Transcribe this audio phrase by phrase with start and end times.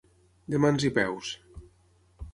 [0.53, 1.31] De mans i peus.